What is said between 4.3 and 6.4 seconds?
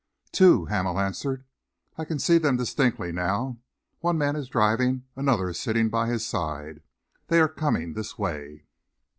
is driving, another is sitting by his